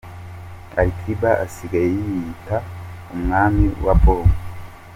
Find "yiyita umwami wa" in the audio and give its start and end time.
1.97-3.93